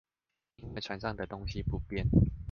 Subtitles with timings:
[0.55, 2.07] 因為船上的東西不變